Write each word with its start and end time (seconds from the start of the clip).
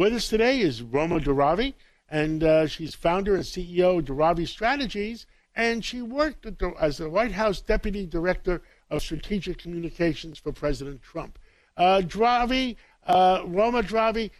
With 0.00 0.14
us 0.14 0.28
today 0.28 0.60
is 0.62 0.80
Roma 0.80 1.20
Daravi, 1.20 1.74
and 2.08 2.42
uh, 2.42 2.66
she's 2.66 2.94
founder 2.94 3.34
and 3.34 3.44
CEO 3.44 3.98
of 3.98 4.06
Daravi 4.06 4.48
Strategies, 4.48 5.26
and 5.54 5.84
she 5.84 6.00
worked 6.00 6.58
the, 6.58 6.72
as 6.80 6.96
the 6.96 7.10
White 7.10 7.32
House 7.32 7.60
Deputy 7.60 8.06
Director 8.06 8.62
of 8.88 9.02
Strategic 9.02 9.58
Communications 9.58 10.38
for 10.38 10.52
President 10.52 11.02
Trump. 11.02 11.38
Uh, 11.76 12.00
uh, 12.00 13.42
Roma 13.44 13.82
Daravi, 13.82 14.30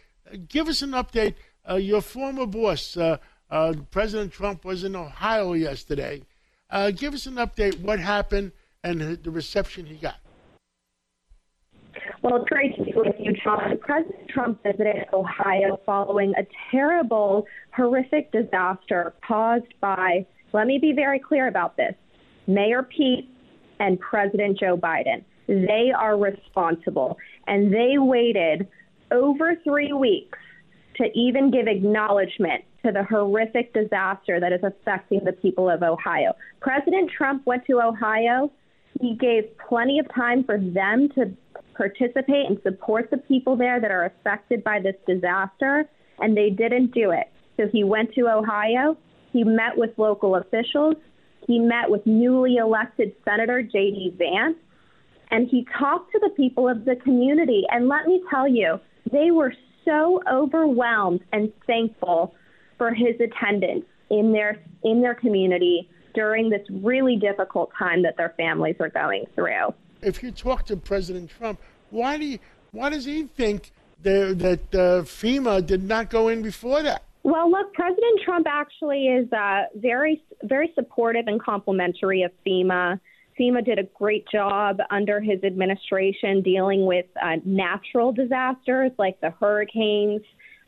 give 0.49 0.67
us 0.67 0.81
an 0.81 0.93
update. 0.93 1.35
Uh, 1.69 1.75
your 1.75 2.01
former 2.01 2.47
boss, 2.47 2.97
uh, 2.97 3.17
uh, 3.51 3.75
President 3.91 4.33
Trump, 4.33 4.65
was 4.65 4.83
in 4.83 4.95
Ohio 4.95 5.53
yesterday. 5.53 6.23
give 6.95 7.13
us 7.13 7.27
an 7.27 7.35
update 7.35 7.79
what 7.81 7.99
happened 7.99 8.51
and 8.83 8.99
the 8.99 9.29
reception 9.29 9.85
he 9.85 9.97
got. 9.97 10.15
Well, 12.23 12.45
great 12.47 12.75
to 12.75 12.83
be 12.83 12.93
with 12.95 13.15
you, 13.17 13.33
John. 13.43 13.79
President 13.79 14.29
Trump 14.29 14.61
visited 14.61 15.05
Ohio 15.11 15.79
following 15.85 16.33
a 16.37 16.45
terrible, 16.69 17.47
horrific 17.75 18.31
disaster 18.31 19.13
caused 19.27 19.73
by, 19.81 20.25
let 20.53 20.67
me 20.67 20.77
be 20.77 20.93
very 20.93 21.17
clear 21.17 21.47
about 21.47 21.77
this, 21.77 21.95
Mayor 22.45 22.83
Pete 22.83 23.27
and 23.79 23.99
President 23.99 24.59
Joe 24.59 24.77
Biden. 24.77 25.23
They 25.47 25.91
are 25.97 26.15
responsible. 26.15 27.17
And 27.47 27.73
they 27.73 27.97
waited 27.97 28.67
over 29.11 29.55
three 29.63 29.91
weeks 29.91 30.37
to 30.97 31.05
even 31.15 31.49
give 31.49 31.67
acknowledgement 31.67 32.63
to 32.85 32.91
the 32.91 33.03
horrific 33.03 33.73
disaster 33.73 34.39
that 34.39 34.53
is 34.53 34.61
affecting 34.63 35.21
the 35.23 35.33
people 35.33 35.69
of 35.69 35.81
Ohio. 35.81 36.33
President 36.59 37.09
Trump 37.09 37.45
went 37.47 37.65
to 37.65 37.81
Ohio. 37.81 38.51
He 39.01 39.15
gave 39.15 39.45
plenty 39.67 39.99
of 39.99 40.13
time 40.13 40.43
for 40.43 40.57
them 40.57 41.09
to 41.15 41.31
participate 41.75 42.45
and 42.47 42.59
support 42.61 43.09
the 43.09 43.17
people 43.17 43.55
there 43.55 43.79
that 43.79 43.89
are 43.89 44.05
affected 44.05 44.63
by 44.63 44.79
this 44.79 44.95
disaster, 45.07 45.89
and 46.19 46.37
they 46.37 46.49
didn't 46.49 46.93
do 46.93 47.11
it. 47.11 47.31
So 47.57 47.67
he 47.71 47.83
went 47.83 48.13
to 48.13 48.27
Ohio. 48.29 48.97
He 49.33 49.43
met 49.43 49.75
with 49.75 49.91
local 49.97 50.35
officials. 50.35 50.95
He 51.47 51.57
met 51.57 51.89
with 51.89 52.05
newly 52.05 52.57
elected 52.57 53.13
Senator 53.25 53.63
J.D. 53.63 54.15
Vance, 54.17 54.57
and 55.31 55.47
he 55.47 55.65
talked 55.79 56.11
to 56.11 56.19
the 56.19 56.29
people 56.29 56.69
of 56.69 56.85
the 56.85 56.95
community. 56.97 57.63
And 57.71 57.87
let 57.87 58.05
me 58.05 58.21
tell 58.29 58.47
you, 58.47 58.79
they 59.11 59.31
were 59.31 59.53
so 59.83 60.21
overwhelmed 60.31 61.21
and 61.33 61.51
thankful 61.65 62.35
for 62.77 62.93
his 62.93 63.15
attendance 63.19 63.85
in 64.09 64.31
their 64.31 64.61
in 64.83 65.01
their 65.01 65.15
community 65.15 65.89
during 66.13 66.49
this 66.49 66.65
really 66.69 67.15
difficult 67.15 67.71
time 67.77 68.03
that 68.03 68.17
their 68.17 68.33
families 68.37 68.75
are 68.79 68.89
going 68.89 69.25
through. 69.35 69.73
If 70.01 70.23
you 70.23 70.31
talk 70.31 70.65
to 70.67 70.77
President 70.77 71.29
Trump, 71.37 71.59
why 71.89 72.17
do 72.17 72.25
you, 72.25 72.39
why 72.71 72.89
does 72.89 73.05
he 73.05 73.23
think 73.23 73.71
that, 74.03 74.39
that 74.39 74.75
uh, 74.75 75.03
FEMA 75.03 75.65
did 75.65 75.83
not 75.83 76.09
go 76.09 76.29
in 76.29 76.41
before 76.41 76.81
that? 76.83 77.03
Well, 77.23 77.51
look, 77.51 77.73
President 77.73 78.21
Trump 78.25 78.47
actually 78.49 79.07
is 79.07 79.31
uh, 79.31 79.65
very, 79.75 80.23
very 80.43 80.71
supportive 80.73 81.27
and 81.27 81.41
complimentary 81.41 82.23
of 82.23 82.31
FEMA. 82.45 82.99
FEMA 83.39 83.63
did 83.63 83.77
a 83.77 83.83
great 83.83 84.27
job 84.27 84.79
under 84.89 85.19
his 85.19 85.43
administration 85.43 86.41
dealing 86.41 86.85
with 86.85 87.05
uh, 87.21 87.37
natural 87.45 88.11
disasters 88.11 88.91
like 88.97 89.21
the 89.21 89.29
hurricanes. 89.39 90.21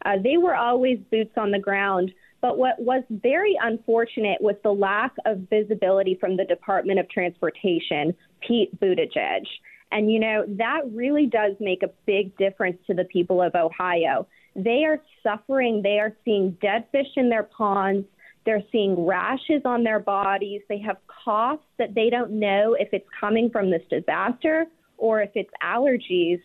Uh, 0.05 0.17
they 0.23 0.37
were 0.37 0.55
always 0.55 0.99
boots 1.11 1.33
on 1.37 1.51
the 1.51 1.59
ground. 1.59 2.13
But 2.43 2.57
what 2.57 2.77
was 2.77 3.03
very 3.09 3.57
unfortunate 3.61 4.41
was 4.41 4.57
the 4.63 4.73
lack 4.73 5.13
of 5.25 5.47
visibility 5.49 6.17
from 6.19 6.35
the 6.35 6.43
Department 6.43 6.99
of 6.99 7.09
Transportation, 7.09 8.13
Pete 8.45 8.77
Buttigieg. 8.81 9.45
And, 9.93 10.11
you 10.11 10.19
know, 10.19 10.43
that 10.57 10.81
really 10.91 11.25
does 11.25 11.53
make 11.61 11.83
a 11.83 11.89
big 12.05 12.35
difference 12.35 12.79
to 12.87 12.93
the 12.93 13.05
people 13.05 13.41
of 13.41 13.55
Ohio. 13.55 14.27
They 14.57 14.83
are 14.83 15.01
suffering. 15.23 15.83
They 15.83 15.99
are 15.99 16.11
seeing 16.25 16.57
dead 16.61 16.83
fish 16.91 17.07
in 17.15 17.29
their 17.29 17.43
ponds. 17.43 18.05
They're 18.45 18.63
seeing 18.73 19.05
rashes 19.05 19.61
on 19.63 19.85
their 19.85 20.01
bodies. 20.01 20.63
They 20.67 20.79
have 20.79 20.97
coughs 21.23 21.63
that 21.79 21.95
they 21.95 22.09
don't 22.09 22.31
know 22.31 22.75
if 22.77 22.89
it's 22.91 23.07
coming 23.21 23.51
from 23.51 23.71
this 23.71 23.83
disaster 23.89 24.65
or 24.97 25.21
if 25.21 25.31
it's 25.35 25.49
allergies. 25.63 26.41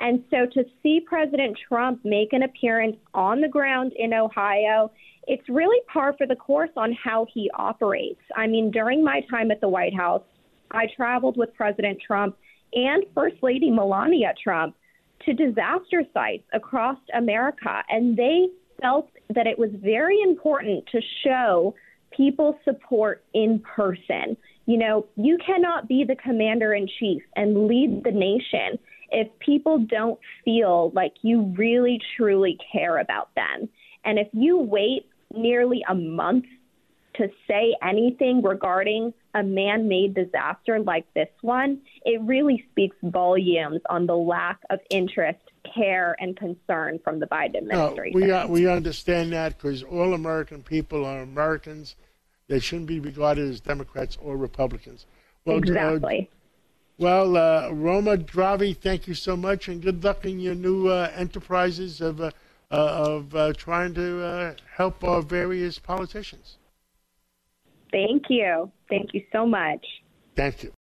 And 0.00 0.24
so 0.30 0.46
to 0.54 0.64
see 0.82 1.00
President 1.00 1.58
Trump 1.68 2.00
make 2.04 2.32
an 2.32 2.42
appearance 2.42 2.96
on 3.12 3.42
the 3.42 3.48
ground 3.48 3.92
in 3.96 4.14
Ohio, 4.14 4.90
it's 5.26 5.46
really 5.48 5.78
par 5.92 6.14
for 6.16 6.26
the 6.26 6.34
course 6.34 6.70
on 6.76 6.92
how 6.92 7.26
he 7.32 7.50
operates. 7.54 8.22
I 8.34 8.46
mean, 8.46 8.70
during 8.70 9.04
my 9.04 9.20
time 9.30 9.50
at 9.50 9.60
the 9.60 9.68
White 9.68 9.94
House, 9.94 10.22
I 10.70 10.86
traveled 10.96 11.36
with 11.36 11.54
President 11.54 11.98
Trump 12.04 12.36
and 12.72 13.04
First 13.14 13.36
Lady 13.42 13.70
Melania 13.70 14.32
Trump 14.42 14.74
to 15.26 15.34
disaster 15.34 16.02
sites 16.14 16.44
across 16.54 16.96
America, 17.12 17.82
and 17.90 18.16
they 18.16 18.46
felt 18.80 19.10
that 19.34 19.46
it 19.46 19.58
was 19.58 19.70
very 19.74 20.18
important 20.22 20.86
to 20.92 21.00
show 21.22 21.74
people 22.16 22.58
support 22.64 23.22
in 23.34 23.58
person. 23.60 24.36
You 24.64 24.78
know, 24.78 25.06
you 25.16 25.36
cannot 25.44 25.88
be 25.88 26.04
the 26.04 26.16
commander 26.16 26.72
in 26.72 26.88
chief 26.98 27.22
and 27.36 27.66
lead 27.66 28.02
the 28.04 28.12
nation 28.12 28.78
if 29.10 29.28
people 29.38 29.78
don't 29.78 30.18
feel 30.44 30.90
like 30.94 31.14
you 31.22 31.52
really 31.56 32.00
truly 32.16 32.58
care 32.72 32.98
about 32.98 33.34
them. 33.34 33.68
And 34.04 34.18
if 34.18 34.28
you 34.32 34.58
wait 34.58 35.06
nearly 35.34 35.84
a 35.88 35.94
month 35.94 36.46
to 37.14 37.28
say 37.46 37.76
anything 37.82 38.42
regarding 38.42 39.12
a 39.34 39.42
man 39.42 39.88
made 39.88 40.14
disaster 40.14 40.80
like 40.80 41.06
this 41.14 41.28
one, 41.42 41.80
it 42.04 42.20
really 42.22 42.64
speaks 42.70 42.96
volumes 43.02 43.80
on 43.88 44.06
the 44.06 44.16
lack 44.16 44.58
of 44.70 44.80
interest, 44.90 45.40
care, 45.74 46.16
and 46.18 46.36
concern 46.36 46.98
from 47.02 47.20
the 47.20 47.26
Biden 47.26 47.56
administration. 47.56 48.20
No, 48.20 48.26
we, 48.26 48.30
uh, 48.32 48.46
we 48.46 48.66
understand 48.66 49.32
that 49.32 49.56
because 49.56 49.82
all 49.82 50.14
American 50.14 50.62
people 50.62 51.04
are 51.04 51.20
Americans. 51.20 51.96
They 52.48 52.58
shouldn't 52.58 52.88
be 52.88 53.00
regarded 53.00 53.48
as 53.48 53.60
Democrats 53.60 54.16
or 54.20 54.36
Republicans. 54.36 55.06
Well, 55.44 55.58
exactly. 55.58 56.28
Uh, 56.32 56.36
well, 57.00 57.36
uh, 57.36 57.70
Roma 57.70 58.16
Daravi, 58.16 58.76
thank 58.76 59.08
you 59.08 59.14
so 59.14 59.36
much, 59.36 59.66
and 59.68 59.82
good 59.82 60.04
luck 60.04 60.24
in 60.24 60.38
your 60.38 60.54
new 60.54 60.86
uh, 60.86 61.10
enterprises 61.16 62.00
of 62.00 62.20
uh, 62.20 62.30
of 62.70 63.56
trying 63.56 63.94
to 63.94 64.54
help 64.76 65.02
our 65.02 65.22
various 65.22 65.78
politicians. 65.78 66.58
Thank 67.90 68.24
you. 68.28 68.70
Thank 68.88 69.12
you 69.14 69.22
so 69.32 69.44
much. 69.44 69.84
Thank 70.36 70.62
you. 70.62 70.72